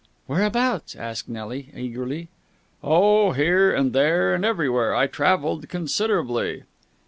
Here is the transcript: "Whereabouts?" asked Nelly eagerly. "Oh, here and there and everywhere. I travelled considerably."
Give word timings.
"Whereabouts?" 0.25 0.95
asked 0.95 1.29
Nelly 1.29 1.69
eagerly. 1.75 2.27
"Oh, 2.83 3.33
here 3.33 3.71
and 3.71 3.93
there 3.93 4.33
and 4.33 4.43
everywhere. 4.43 4.95
I 4.95 5.05
travelled 5.05 5.69
considerably." 5.69 6.63